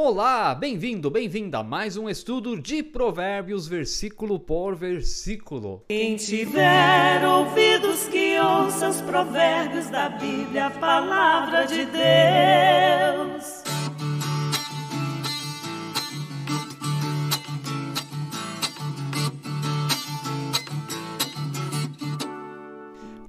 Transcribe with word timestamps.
Olá, 0.00 0.54
bem-vindo, 0.54 1.10
bem-vinda 1.10 1.58
a 1.58 1.64
mais 1.64 1.96
um 1.96 2.08
estudo 2.08 2.56
de 2.56 2.84
Provérbios, 2.84 3.66
versículo 3.66 4.38
por 4.38 4.76
versículo. 4.76 5.82
Quem 5.88 6.14
tiver 6.14 7.26
ouvidos 7.26 8.06
que 8.06 8.38
ouça 8.38 8.90
os 8.90 9.00
provérbios 9.00 9.90
da 9.90 10.08
Bíblia, 10.08 10.66
a 10.66 10.70
palavra 10.70 11.66
de 11.66 11.84
Deus. 11.84 12.27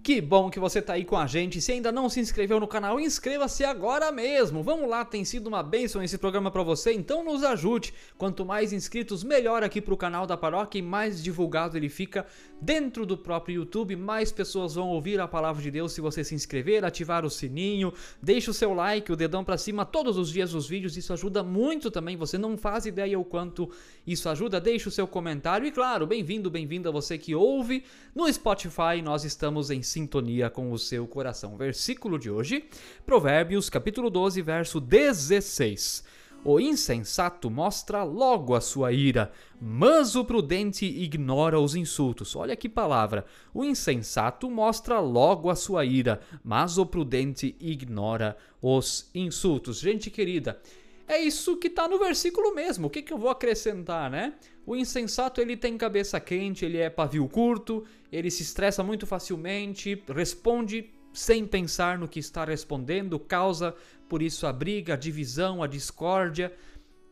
Que 0.10 0.20
bom 0.20 0.50
que 0.50 0.60
você 0.60 0.80
está 0.80 0.94
aí 0.94 1.06
com 1.06 1.16
a 1.16 1.28
gente. 1.28 1.62
Se 1.62 1.72
ainda 1.72 1.92
não 1.92 2.10
se 2.10 2.20
inscreveu 2.20 2.60
no 2.60 2.68
canal, 2.68 3.00
inscreva-se 3.00 3.64
agora 3.64 4.12
mesmo. 4.12 4.64
Vamos 4.64 4.90
lá, 4.90 5.06
tem 5.06 5.24
sido 5.24 5.46
uma 5.46 5.62
bênção 5.62 6.02
esse 6.02 6.18
programa 6.18 6.50
para 6.50 6.64
você, 6.64 6.92
então 6.92 7.24
nos 7.24 7.44
ajude. 7.44 7.94
Quanto 8.18 8.44
mais 8.44 8.74
inscritos, 8.74 9.24
melhor 9.24 9.62
aqui 9.62 9.80
para 9.80 9.94
o 9.94 9.98
canal 9.98 10.26
da 10.26 10.36
paróquia 10.36 10.80
e 10.80 10.82
mais 10.82 11.22
divulgado 11.22 11.78
ele 11.78 11.90
fica 11.90 12.26
dentro 12.60 13.06
do 13.06 13.16
próprio 13.16 13.58
YouTube. 13.58 13.96
Mais 13.96 14.32
pessoas 14.32 14.74
vão 14.74 14.88
ouvir 14.88 15.20
a 15.20 15.28
palavra 15.28 15.62
de 15.62 15.70
Deus 15.70 15.92
se 15.92 16.02
você 16.02 16.24
se 16.24 16.34
inscrever, 16.34 16.84
ativar 16.84 17.24
o 17.24 17.30
sininho, 17.30 17.94
deixe 18.20 18.50
o 18.50 18.54
seu 18.54 18.74
like, 18.74 19.12
o 19.12 19.16
dedão 19.16 19.44
para 19.44 19.60
cima 19.60 19.86
todos 19.86 20.18
os 20.18 20.32
dias 20.32 20.56
nos 20.56 20.68
vídeos. 20.68 20.98
Isso 20.98 21.14
ajuda 21.14 21.44
muito 21.44 21.92
também. 21.92 22.18
Você 22.18 22.36
não 22.36 22.58
faz 22.58 22.88
ideia 22.88 23.20
o 23.20 23.24
quanto 23.24 23.70
isso 24.08 24.28
ajuda. 24.28 24.60
Deixe 24.60 24.88
o 24.88 24.92
seu 24.92 25.06
comentário 25.06 25.68
e, 25.68 25.72
claro, 25.72 26.08
bem-vindo, 26.08 26.50
bem-vinda 26.50 26.92
você 26.92 27.16
que 27.16 27.36
ouve 27.36 27.84
no 28.16 28.28
Spotify. 28.34 29.04
Nós 29.04 29.24
estamos 29.24 29.70
em 29.70 29.84
sintonia 30.00 30.50
com 30.50 30.72
o 30.72 30.80
seu 30.80 31.06
coração. 31.06 31.58
Versículo 31.58 32.18
de 32.18 32.30
hoje, 32.30 32.64
Provérbios, 33.06 33.70
capítulo 33.70 34.10
12, 34.10 34.42
verso 34.42 34.80
16. 34.80 36.04
O 36.46 36.58
insensato 36.58 37.50
mostra 37.50 38.02
logo 38.06 38.56
a 38.56 38.62
sua 38.62 38.94
ira, 38.94 39.30
mas 39.60 40.16
o 40.16 40.24
prudente 40.24 40.86
ignora 40.86 41.60
os 41.60 41.76
insultos. 41.76 42.34
Olha 42.34 42.56
que 42.56 42.70
palavra! 42.70 43.26
O 43.54 43.66
insensato 43.66 44.50
mostra 44.50 45.02
logo 45.02 45.50
a 45.50 45.56
sua 45.56 45.84
ira, 45.84 46.22
mas 46.42 46.78
o 46.78 46.86
prudente 46.86 47.58
ignora 47.60 48.38
os 48.62 49.10
insultos. 49.14 49.82
Gente 49.82 50.10
querida, 50.10 50.62
é 51.10 51.20
isso 51.20 51.58
que 51.58 51.68
está 51.68 51.88
no 51.88 51.98
versículo 51.98 52.54
mesmo. 52.54 52.86
O 52.86 52.90
que, 52.90 53.02
que 53.02 53.12
eu 53.12 53.18
vou 53.18 53.32
acrescentar, 53.32 54.12
né? 54.12 54.36
O 54.64 54.76
insensato 54.76 55.42
ele 55.42 55.58
tem 55.58 55.76
cabeça 55.76 56.20
quente, 56.20 56.64
ele 56.64 56.78
é 56.78 56.88
pavio 56.88 57.28
curto, 57.28 57.84
ele 58.12 58.30
se 58.30 58.44
estressa 58.44 58.84
muito 58.84 59.08
facilmente, 59.08 60.04
responde 60.08 60.92
sem 61.12 61.48
pensar 61.48 61.98
no 61.98 62.08
que 62.08 62.20
está 62.20 62.46
respondendo, 62.46 63.20
causa 63.20 63.74
por 64.08 64.22
isso 64.22 64.46
a 64.46 64.54
briga, 64.54 64.94
a 64.94 64.98
divisão, 64.98 65.64
a 65.64 65.68
discórdia. 65.68 66.54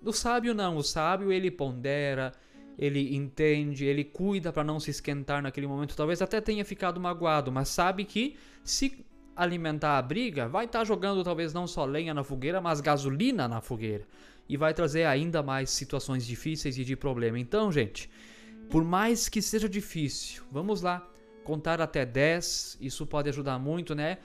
O 0.03 0.13
sábio 0.13 0.53
não, 0.53 0.77
o 0.77 0.83
sábio 0.83 1.31
ele 1.31 1.49
pondera, 1.49 2.33
ele 2.77 3.15
entende, 3.15 3.85
ele 3.85 4.03
cuida 4.03 4.53
para 4.53 4.63
não 4.63 4.79
se 4.79 4.91
esquentar 4.91 5.41
naquele 5.41 5.65
momento. 5.65 5.95
Talvez 5.95 6.21
até 6.21 6.39
tenha 6.39 6.63
ficado 6.63 6.99
magoado, 6.99 7.51
mas 7.51 7.69
sabe 7.69 8.05
que 8.05 8.37
se 8.63 9.03
alimentar 9.37 9.99
a 9.99 10.01
briga, 10.01 10.47
vai 10.47 10.65
estar 10.65 10.79
tá 10.79 10.85
jogando 10.85 11.23
talvez 11.23 11.53
não 11.53 11.67
só 11.67 11.85
lenha 11.85 12.13
na 12.13 12.23
fogueira, 12.23 12.59
mas 12.59 12.81
gasolina 12.81 13.47
na 13.47 13.61
fogueira. 13.61 14.03
E 14.49 14.57
vai 14.57 14.73
trazer 14.73 15.05
ainda 15.05 15.43
mais 15.43 15.69
situações 15.69 16.25
difíceis 16.25 16.77
e 16.77 16.83
de 16.83 16.95
problema. 16.95 17.37
Então, 17.37 17.71
gente, 17.71 18.09
por 18.69 18.83
mais 18.83 19.29
que 19.29 19.41
seja 19.41 19.69
difícil, 19.69 20.43
vamos 20.51 20.81
lá, 20.81 21.07
contar 21.43 21.79
até 21.79 22.05
10, 22.05 22.79
isso 22.81 23.05
pode 23.05 23.29
ajudar 23.29 23.59
muito, 23.59 23.93
né? 23.93 24.17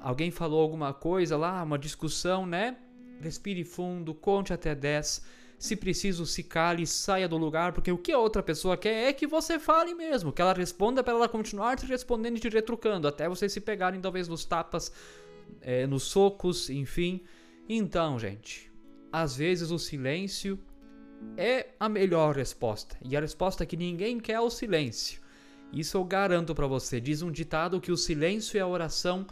Alguém 0.00 0.30
falou 0.30 0.62
alguma 0.62 0.94
coisa 0.94 1.36
lá, 1.36 1.62
uma 1.62 1.78
discussão, 1.78 2.46
né? 2.46 2.76
Respire 3.20 3.64
fundo, 3.64 4.14
conte 4.14 4.52
até 4.52 4.74
10 4.74 5.41
se 5.62 5.76
preciso, 5.76 6.26
se 6.26 6.42
cale, 6.42 6.84
saia 6.84 7.28
do 7.28 7.38
lugar, 7.38 7.72
porque 7.72 7.92
o 7.92 7.96
que 7.96 8.10
a 8.10 8.18
outra 8.18 8.42
pessoa 8.42 8.76
quer 8.76 9.08
é 9.08 9.12
que 9.12 9.28
você 9.28 9.60
fale 9.60 9.94
mesmo, 9.94 10.32
que 10.32 10.42
ela 10.42 10.52
responda 10.52 11.04
para 11.04 11.14
ela 11.14 11.28
continuar 11.28 11.76
te 11.76 11.86
respondendo 11.86 12.36
e 12.36 12.40
te 12.40 12.48
retrucando, 12.48 13.06
até 13.06 13.28
vocês 13.28 13.52
se 13.52 13.60
pegarem 13.60 14.00
talvez 14.00 14.26
nos 14.26 14.44
tapas, 14.44 14.92
é, 15.60 15.86
nos 15.86 16.02
socos, 16.02 16.68
enfim. 16.68 17.20
Então, 17.68 18.18
gente, 18.18 18.72
às 19.12 19.36
vezes 19.36 19.70
o 19.70 19.78
silêncio 19.78 20.58
é 21.36 21.68
a 21.78 21.88
melhor 21.88 22.34
resposta, 22.34 22.96
e 23.00 23.16
a 23.16 23.20
resposta 23.20 23.64
que 23.64 23.76
ninguém 23.76 24.18
quer 24.18 24.32
é 24.32 24.40
o 24.40 24.50
silêncio. 24.50 25.22
Isso 25.72 25.96
eu 25.96 26.02
garanto 26.02 26.56
para 26.56 26.66
você. 26.66 27.00
Diz 27.00 27.22
um 27.22 27.30
ditado 27.30 27.80
que 27.80 27.92
o 27.92 27.96
silêncio 27.96 28.58
é 28.58 28.60
a 28.62 28.66
oração 28.66 29.24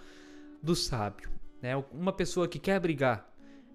do 0.63 0.77
sábio. 0.77 1.29
Né? 1.61 1.77
Uma 1.91 2.13
pessoa 2.13 2.47
que 2.47 2.61
quer 2.61 2.79
brigar, 2.79 3.30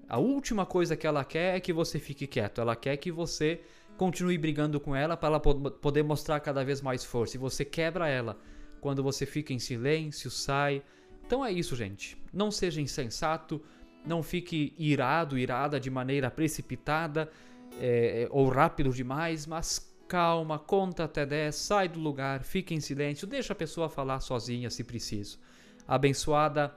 a 0.07 0.17
última 0.19 0.65
coisa 0.65 0.95
que 0.95 1.07
ela 1.07 1.23
quer 1.23 1.55
é 1.55 1.59
que 1.59 1.73
você 1.73 1.99
fique 1.99 2.27
quieto. 2.27 2.61
Ela 2.61 2.75
quer 2.75 2.97
que 2.97 3.11
você 3.11 3.61
continue 3.97 4.37
brigando 4.37 4.79
com 4.79 4.95
ela 4.95 5.17
para 5.17 5.29
ela 5.29 5.39
poder 5.39 6.03
mostrar 6.03 6.39
cada 6.39 6.63
vez 6.63 6.81
mais 6.81 7.03
força. 7.03 7.37
E 7.37 7.39
você 7.39 7.65
quebra 7.65 8.07
ela 8.07 8.37
quando 8.81 9.01
você 9.01 9.25
fica 9.25 9.53
em 9.53 9.59
silêncio, 9.59 10.29
sai. 10.29 10.83
Então 11.25 11.43
é 11.43 11.51
isso, 11.51 11.75
gente. 11.75 12.17
Não 12.31 12.51
seja 12.51 12.79
insensato, 12.79 13.61
não 14.05 14.21
fique 14.21 14.73
irado, 14.77 15.37
irada 15.37 15.79
de 15.79 15.89
maneira 15.89 16.29
precipitada 16.29 17.31
é, 17.79 18.27
ou 18.29 18.47
rápido 18.49 18.91
demais, 18.91 19.47
mas 19.47 19.91
calma, 20.07 20.59
conta 20.59 21.05
até 21.05 21.25
10, 21.25 21.55
sai 21.55 21.87
do 21.87 21.99
lugar, 21.99 22.43
fique 22.43 22.75
em 22.75 22.79
silêncio, 22.79 23.25
deixa 23.25 23.53
a 23.53 23.55
pessoa 23.55 23.89
falar 23.89 24.19
sozinha 24.19 24.69
se 24.69 24.83
preciso. 24.83 25.39
Abençoada 25.87 26.75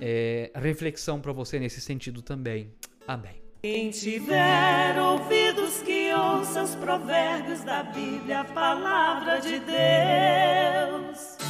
é, 0.00 0.50
reflexão 0.54 1.20
para 1.20 1.32
você 1.32 1.58
nesse 1.58 1.80
sentido 1.80 2.22
também. 2.22 2.72
Amém. 3.06 3.42
Quem 3.62 3.90
tiver 3.90 4.98
ouvidos 5.00 5.82
que 5.82 6.12
ouça 6.12 6.64
os 6.64 6.74
provérbios 6.74 7.62
da 7.62 7.84
Bíblia, 7.84 8.40
a 8.40 8.44
palavra 8.44 9.38
de 9.40 9.60
Deus. 9.60 11.41